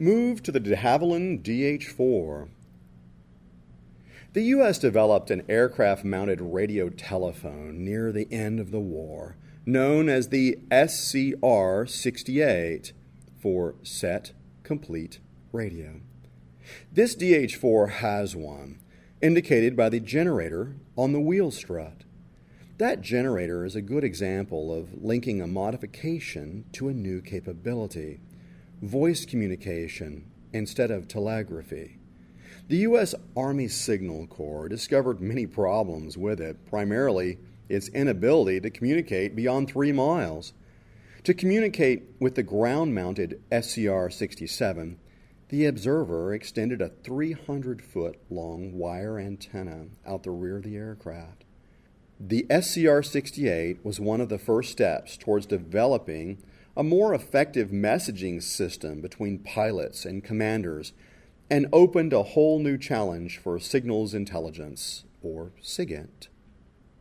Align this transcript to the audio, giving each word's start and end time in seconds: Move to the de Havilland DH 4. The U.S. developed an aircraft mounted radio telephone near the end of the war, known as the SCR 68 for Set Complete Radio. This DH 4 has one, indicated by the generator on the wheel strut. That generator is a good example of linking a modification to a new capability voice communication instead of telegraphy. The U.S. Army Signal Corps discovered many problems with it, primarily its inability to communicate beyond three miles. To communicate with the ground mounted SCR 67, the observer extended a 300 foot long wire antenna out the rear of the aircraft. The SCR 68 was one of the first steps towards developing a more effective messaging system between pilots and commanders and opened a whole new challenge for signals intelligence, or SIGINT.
Move 0.00 0.44
to 0.44 0.52
the 0.52 0.60
de 0.60 0.76
Havilland 0.76 1.42
DH 1.42 1.82
4. 1.82 2.48
The 4.32 4.42
U.S. 4.42 4.78
developed 4.78 5.28
an 5.32 5.42
aircraft 5.48 6.04
mounted 6.04 6.40
radio 6.40 6.88
telephone 6.88 7.84
near 7.84 8.12
the 8.12 8.28
end 8.30 8.60
of 8.60 8.70
the 8.70 8.78
war, 8.78 9.36
known 9.66 10.08
as 10.08 10.28
the 10.28 10.60
SCR 10.70 11.84
68 11.84 12.92
for 13.42 13.74
Set 13.82 14.30
Complete 14.62 15.18
Radio. 15.50 16.00
This 16.92 17.16
DH 17.16 17.56
4 17.56 17.88
has 17.88 18.36
one, 18.36 18.78
indicated 19.20 19.76
by 19.76 19.88
the 19.88 19.98
generator 19.98 20.76
on 20.96 21.10
the 21.10 21.18
wheel 21.18 21.50
strut. 21.50 22.04
That 22.76 23.02
generator 23.02 23.64
is 23.64 23.74
a 23.74 23.82
good 23.82 24.04
example 24.04 24.72
of 24.72 25.02
linking 25.02 25.42
a 25.42 25.48
modification 25.48 26.66
to 26.74 26.86
a 26.86 26.94
new 26.94 27.20
capability 27.20 28.20
voice 28.82 29.24
communication 29.24 30.30
instead 30.52 30.90
of 30.90 31.08
telegraphy. 31.08 31.98
The 32.68 32.78
U.S. 32.78 33.14
Army 33.36 33.68
Signal 33.68 34.26
Corps 34.26 34.68
discovered 34.68 35.20
many 35.20 35.46
problems 35.46 36.18
with 36.18 36.40
it, 36.40 36.66
primarily 36.66 37.38
its 37.68 37.88
inability 37.88 38.60
to 38.60 38.70
communicate 38.70 39.34
beyond 39.34 39.68
three 39.68 39.92
miles. 39.92 40.52
To 41.24 41.34
communicate 41.34 42.04
with 42.20 42.34
the 42.34 42.42
ground 42.42 42.94
mounted 42.94 43.40
SCR 43.50 44.08
67, 44.10 44.98
the 45.48 45.64
observer 45.64 46.34
extended 46.34 46.82
a 46.82 46.90
300 46.90 47.82
foot 47.82 48.18
long 48.28 48.74
wire 48.74 49.18
antenna 49.18 49.86
out 50.06 50.22
the 50.22 50.30
rear 50.30 50.58
of 50.58 50.62
the 50.62 50.76
aircraft. 50.76 51.44
The 52.20 52.46
SCR 52.50 53.02
68 53.02 53.84
was 53.84 54.00
one 54.00 54.20
of 54.20 54.28
the 54.28 54.38
first 54.38 54.72
steps 54.72 55.16
towards 55.16 55.46
developing 55.46 56.42
a 56.78 56.84
more 56.84 57.12
effective 57.12 57.70
messaging 57.70 58.40
system 58.40 59.00
between 59.00 59.40
pilots 59.40 60.04
and 60.04 60.22
commanders 60.22 60.92
and 61.50 61.66
opened 61.72 62.12
a 62.12 62.22
whole 62.22 62.60
new 62.60 62.78
challenge 62.78 63.36
for 63.36 63.58
signals 63.58 64.14
intelligence, 64.14 65.04
or 65.20 65.50
SIGINT. 65.60 66.28